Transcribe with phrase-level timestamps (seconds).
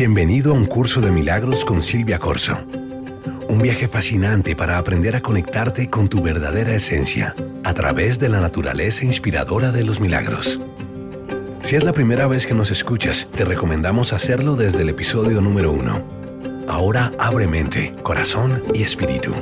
[0.00, 2.56] Bienvenido a un curso de milagros con Silvia Corso.
[3.50, 8.40] Un viaje fascinante para aprender a conectarte con tu verdadera esencia a través de la
[8.40, 10.58] naturaleza inspiradora de los milagros.
[11.60, 15.70] Si es la primera vez que nos escuchas, te recomendamos hacerlo desde el episodio número
[15.70, 16.02] uno.
[16.66, 19.34] Ahora abre mente, corazón y espíritu.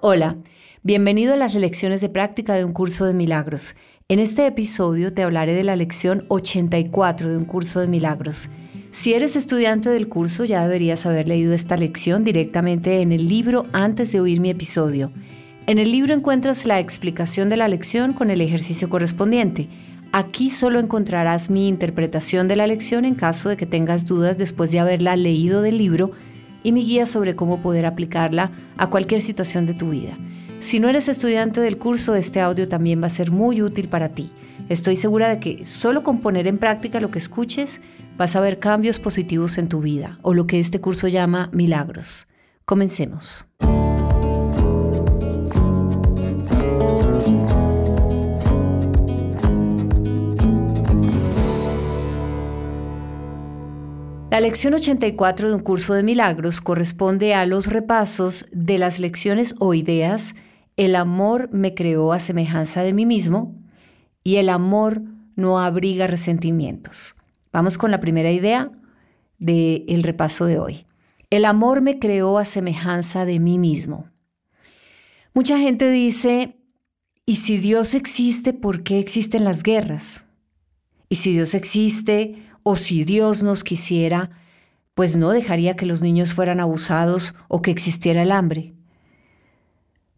[0.00, 0.38] Hola,
[0.88, 3.76] bienvenido a las lecciones de práctica de un curso de milagros.
[4.08, 8.48] En este episodio te hablaré de la lección 84 de un curso de milagros.
[8.90, 13.64] Si eres estudiante del curso ya deberías haber leído esta lección directamente en el libro
[13.74, 15.12] antes de oír mi episodio.
[15.66, 19.68] En el libro encuentras la explicación de la lección con el ejercicio correspondiente.
[20.12, 24.72] Aquí solo encontrarás mi interpretación de la lección en caso de que tengas dudas después
[24.72, 26.12] de haberla leído del libro
[26.62, 30.16] y mi guía sobre cómo poder aplicarla a cualquier situación de tu vida.
[30.60, 34.08] Si no eres estudiante del curso, este audio también va a ser muy útil para
[34.08, 34.30] ti.
[34.68, 37.80] Estoy segura de que solo con poner en práctica lo que escuches
[38.16, 42.26] vas a ver cambios positivos en tu vida, o lo que este curso llama milagros.
[42.64, 43.46] Comencemos.
[54.30, 59.54] La lección 84 de un curso de milagros corresponde a los repasos de las lecciones
[59.58, 60.34] o ideas
[60.78, 63.52] El amor me creó a semejanza de mí mismo
[64.22, 65.02] y el amor
[65.34, 67.16] no abriga resentimientos.
[67.52, 68.70] Vamos con la primera idea
[69.38, 70.86] del repaso de hoy.
[71.30, 74.08] El amor me creó a semejanza de mí mismo.
[75.34, 76.56] Mucha gente dice,
[77.26, 80.26] ¿y si Dios existe, por qué existen las guerras?
[81.08, 84.30] ¿Y si Dios existe, o si Dios nos quisiera,
[84.94, 88.77] pues no dejaría que los niños fueran abusados o que existiera el hambre.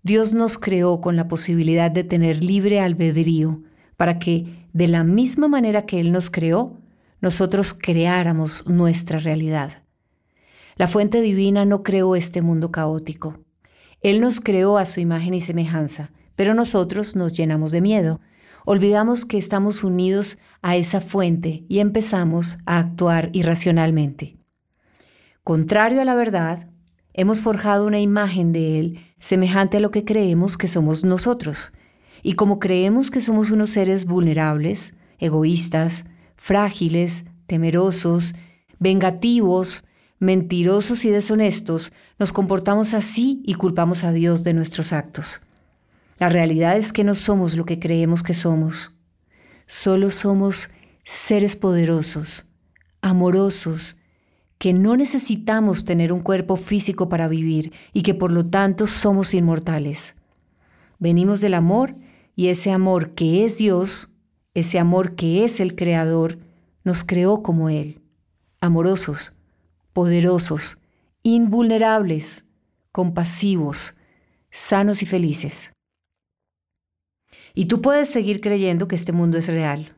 [0.03, 3.63] Dios nos creó con la posibilidad de tener libre albedrío
[3.97, 6.79] para que, de la misma manera que Él nos creó,
[7.21, 9.83] nosotros creáramos nuestra realidad.
[10.77, 13.39] La fuente divina no creó este mundo caótico.
[14.01, 18.21] Él nos creó a su imagen y semejanza, pero nosotros nos llenamos de miedo
[18.65, 24.37] olvidamos que estamos unidos a esa fuente y empezamos a actuar irracionalmente.
[25.43, 26.69] Contrario a la verdad,
[27.13, 31.73] hemos forjado una imagen de Él semejante a lo que creemos que somos nosotros.
[32.23, 36.05] Y como creemos que somos unos seres vulnerables, egoístas,
[36.37, 38.35] frágiles, temerosos,
[38.81, 39.85] vengativos,
[40.19, 45.41] mentirosos y deshonestos, nos comportamos así y culpamos a Dios de nuestros actos.
[46.19, 48.93] La realidad es que no somos lo que creemos que somos.
[49.67, 50.71] Solo somos
[51.05, 52.47] seres poderosos,
[53.01, 53.97] amorosos,
[54.61, 59.33] que no necesitamos tener un cuerpo físico para vivir y que por lo tanto somos
[59.33, 60.17] inmortales.
[60.99, 61.97] Venimos del amor
[62.37, 64.13] y ese amor que es Dios,
[64.53, 66.41] ese amor que es el Creador,
[66.85, 68.03] nos creó como Él,
[68.61, 69.35] amorosos,
[69.95, 70.77] poderosos,
[71.23, 72.45] invulnerables,
[72.93, 73.95] compasivos,
[74.51, 75.73] sanos y felices.
[77.55, 79.97] Y tú puedes seguir creyendo que este mundo es real,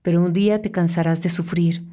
[0.00, 1.84] pero un día te cansarás de sufrir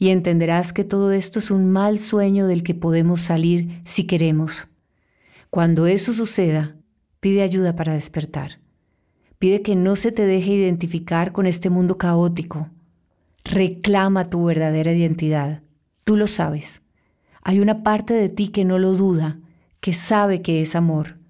[0.00, 4.66] y entenderás que todo esto es un mal sueño del que podemos salir si queremos.
[5.50, 6.74] Cuando eso suceda,
[7.20, 8.58] pide ayuda para despertar.
[9.38, 12.68] Pide que no se te deje identificar con este mundo caótico.
[13.44, 15.62] Reclama tu verdadera identidad.
[16.02, 16.82] Tú lo sabes.
[17.42, 19.38] Hay una parte de ti que no lo duda,
[19.78, 21.20] que sabe que es amor.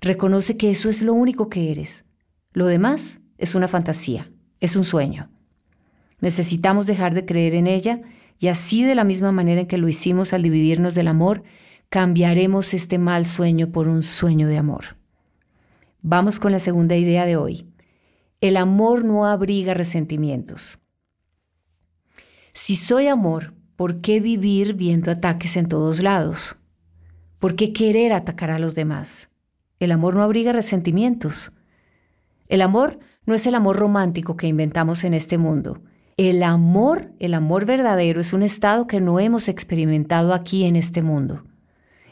[0.00, 2.04] Reconoce que eso es lo único que eres
[2.52, 4.28] lo demás es una fantasía,
[4.58, 5.30] es un sueño.
[6.20, 8.00] Necesitamos dejar de creer en ella
[8.38, 11.42] y así de la misma manera en que lo hicimos al dividirnos del amor,
[11.88, 14.96] cambiaremos este mal sueño por un sueño de amor.
[16.02, 17.66] Vamos con la segunda idea de hoy.
[18.40, 20.78] El amor no abriga resentimientos.
[22.54, 26.58] Si soy amor, ¿por qué vivir viendo ataques en todos lados?
[27.38, 29.30] ¿Por qué querer atacar a los demás?
[29.78, 31.52] El amor no abriga resentimientos.
[32.48, 35.82] El amor no es el amor romántico que inventamos en este mundo.
[36.22, 41.00] El amor, el amor verdadero, es un estado que no hemos experimentado aquí en este
[41.00, 41.46] mundo.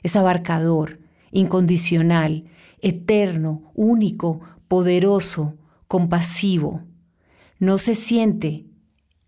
[0.02, 0.98] Es abarcador,
[1.30, 2.44] incondicional,
[2.80, 5.58] eterno, único, poderoso,
[5.88, 6.84] compasivo.
[7.58, 8.64] No se siente,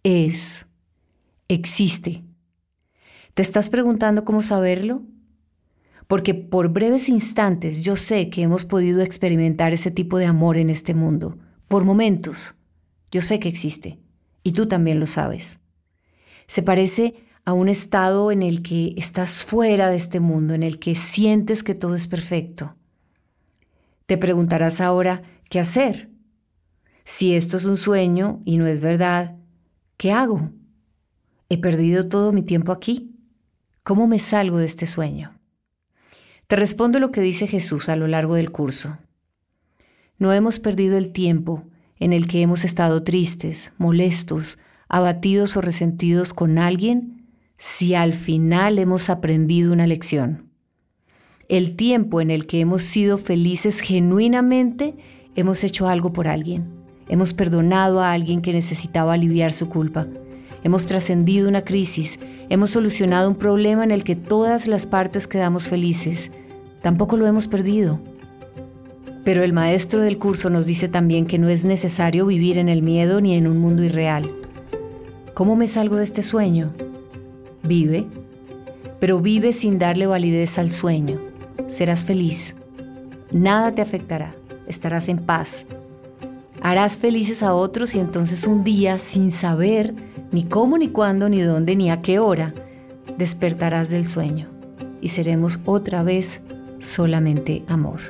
[0.03, 0.65] es,
[1.49, 2.25] existe.
[3.35, 5.03] ¿Te estás preguntando cómo saberlo?
[6.07, 10.71] Porque por breves instantes yo sé que hemos podido experimentar ese tipo de amor en
[10.71, 11.35] este mundo,
[11.69, 12.55] por momentos.
[13.11, 13.99] Yo sé que existe,
[14.51, 15.61] y tú también lo sabes.
[16.49, 17.15] Se parece
[17.45, 21.63] a un estado en el que estás fuera de este mundo, en el que sientes
[21.63, 22.75] que todo es perfecto.
[24.07, 26.11] Te preguntarás ahora, ¿qué hacer?
[27.05, 29.37] Si esto es un sueño y no es verdad,
[29.97, 30.51] ¿qué hago?
[31.49, 33.15] He perdido todo mi tiempo aquí.
[33.85, 35.39] ¿Cómo me salgo de este sueño?
[36.49, 38.99] Te respondo lo que dice Jesús a lo largo del curso.
[40.19, 41.70] No hemos perdido el tiempo
[42.01, 44.59] en el que hemos estado tristes, molestos,
[44.89, 50.51] abatidos o resentidos con alguien si al final hemos aprendido una lección.
[51.49, 54.97] El tiempo en el que hemos sido felices genuinamente,
[55.37, 56.65] hemos hecho algo por alguien.
[57.09, 60.07] Hemos perdonado a alguien que necesitaba aliviar su culpa.
[60.63, 62.19] Hemos trascendido una crisis.
[62.49, 66.31] Hemos solucionado un problema en el que todas las partes quedamos felices.
[66.83, 68.01] Tampoco lo hemos perdido.
[69.25, 72.83] Pero el maestro del curso nos dice también que no es necesario vivir en el
[72.83, 74.31] miedo ni en un mundo irreal.
[75.35, 76.73] ¿Cómo me salgo de este sueño?
[77.63, 78.07] Vive,
[78.99, 81.19] pero vive sin darle validez al sueño.
[81.67, 82.57] Serás feliz.
[83.33, 84.35] Nada te afectará.
[84.67, 85.67] Estarás en paz.
[86.63, 89.95] Harás felices a otros y entonces un día, sin saber
[90.31, 92.55] ni cómo, ni cuándo, ni dónde, ni a qué hora,
[93.17, 94.49] despertarás del sueño
[95.01, 96.43] y seremos otra vez
[96.79, 98.01] solamente amor.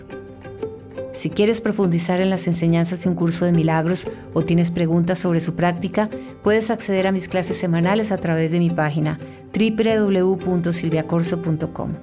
[1.13, 5.41] Si quieres profundizar en las enseñanzas de un curso de milagros o tienes preguntas sobre
[5.41, 6.09] su práctica,
[6.43, 9.19] puedes acceder a mis clases semanales a través de mi página
[9.53, 11.95] www.silviacorso.com.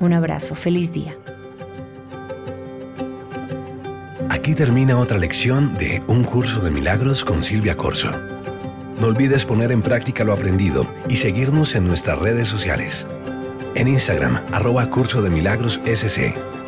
[0.00, 1.16] Un abrazo, feliz día.
[4.30, 8.10] Aquí termina otra lección de Un curso de milagros con Silvia Corso.
[9.00, 13.08] No olvides poner en práctica lo aprendido y seguirnos en nuestras redes sociales.
[13.74, 15.80] En Instagram, arroba curso de milagros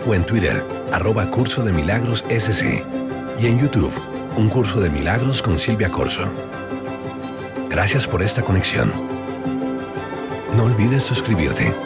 [0.07, 2.85] o en Twitter, arroba Curso de Milagros SC.
[3.39, 3.93] Y en YouTube,
[4.37, 6.31] un curso de milagros con Silvia Corso.
[7.69, 8.93] Gracias por esta conexión.
[10.57, 11.86] No olvides suscribirte.